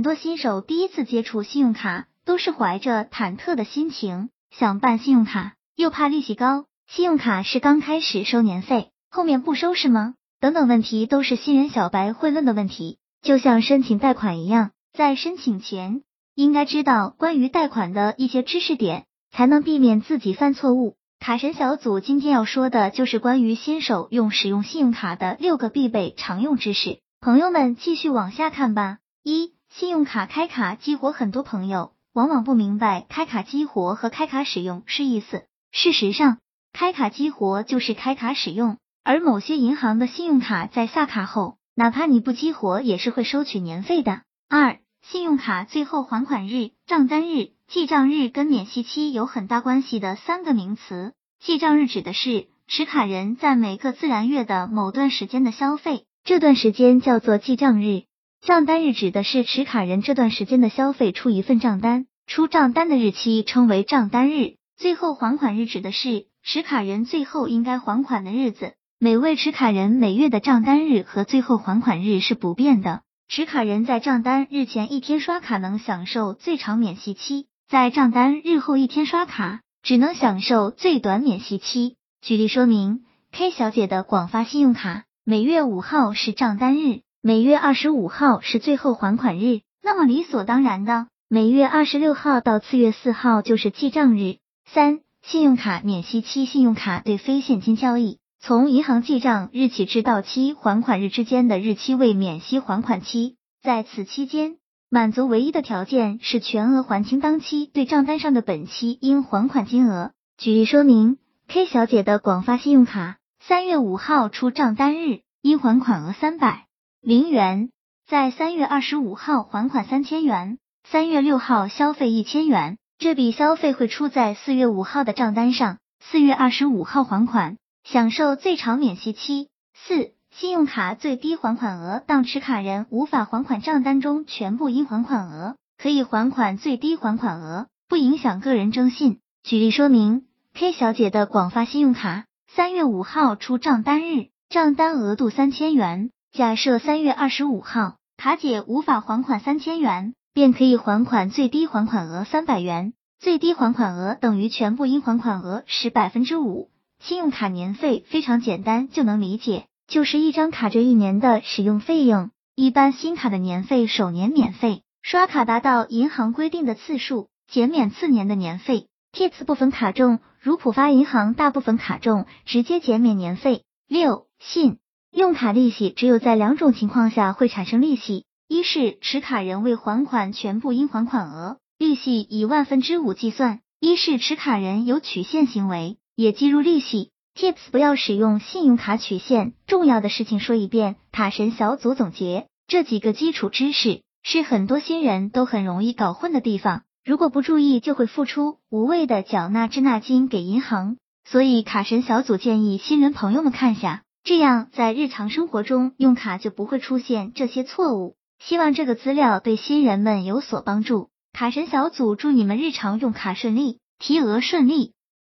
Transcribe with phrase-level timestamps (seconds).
[0.00, 6.64] 很多新手第一次接触信用卡，都是怀着忐忑的心情想办信用卡，又怕利息高。
[6.88, 10.14] 信用卡是刚开始收年费，后面不收是吗？
[10.40, 16.00] 等等问题都是新人小白会问的问题，就像申请贷款一样，在申请前
[16.34, 20.96] 应该知道关于贷款的一些知识点，才能避免自己犯错误。
[21.18, 28.96] 卡神小组今天要说的就是关于新手用使用信用卡的六个必备常用知识，朋友们继续往下看吧。
[29.22, 35.44] 一信用卡开卡激活，很多朋友往往不明白开卡激活和开卡使用是意思。
[35.70, 36.38] 事实上，
[36.72, 44.22] 开卡激活就是开卡使用，而某些银行的信用卡在下卡后，哪怕你不激活，也是会收取年费的。
[44.48, 51.14] 二信用卡最后还款日、账单日、记账日跟免息期有很大关系的三个名词。
[51.38, 58.02] 记账日指的是持卡人在每个自然月的某段时间的消费，这段时间叫做记账日。
[58.40, 64.54] 账单日指的是持卡人这段时间的消费出一份账单，出账单的日期称为账单日。
[64.78, 68.72] 最后还款日指的是持卡人最后应该还款的日子。
[68.98, 73.02] 每位持卡人每月的账单日和最后还款日是不变的。
[73.28, 81.96] 持卡人在账单日前一天刷卡能享受最长免息期，在账单日后一天刷卡只能享受最短免息期。
[82.22, 87.02] 举例说明，K 小姐的广发信用卡每月五号是账单日。
[87.22, 94.36] 每月二十五号是最后还款日，那么理所当然的，每月二十六号到次月四号就是记账日。
[94.64, 104.56] 三、信用卡免息期，信用卡对非现金交易，从银行记账日起至到期还款日之间的日期为免息还款期，在此期间，
[104.88, 110.12] 满足唯一的条件是全额还清当期对账单上的本期应还款金额。
[110.38, 111.18] 举例说明
[111.48, 116.69] ，K 小姐的广发信用卡三月五号出账单日，应还款额三百。
[117.02, 117.70] 零元，
[118.06, 129.48] 在三月二十五号还款三千元，三月六号消费一千元，这笔消费会出在四月五号的账单上，四月二十五号还款，享受最长免息期。
[129.72, 139.20] 四、信用卡最低还款额，当持卡人无法还款账单中全部应还款额，可以还款最低还款额，不影响个人征信。
[139.42, 146.10] 举例说明，K 小姐的广发信用卡三月五号出账单日，账单额度三千元。
[146.32, 156.70] 假设三月二十五号，卡姐无法还款三千元，便可以还款最低还款额三百元，最低还款额等于全部应还款额十百分之五。
[157.00, 162.30] 信用卡年费非常简单就能理解，就是一张卡这一年的使用费用。
[162.54, 168.86] 一般新卡的年费首年免费，刷卡达到银行规定的次数，减免次年的年费。
[169.12, 173.64] Tips 部分卡中，如浦发银行大部分卡中直接减免年费。
[173.88, 174.78] 六信。
[175.12, 187.10] 用卡利息只有在两种情况下会产生利息，一是持卡人未还款全部应还款额，利息以万分之五计算；一是持卡人有取现行为，也计入利息。
[187.34, 190.96] Tips 不要使用信用卡取现，重要的事情说一遍。
[191.10, 200.98] 卡神小组总结这几个基础知识，是很多新人都很容易搞混的地方，如果不注意，就会付出无谓的缴纳滞纳金给银行。
[201.28, 204.02] 所以卡神小组建议新人朋友们看下。
[204.22, 208.16] 这样，在日常生活中用卡就不会出现这些错误。
[208.38, 211.10] 希望这个资料对新人们有所帮助。
[211.32, 214.94] 卡神小组祝你们日常用卡顺利，提额顺利。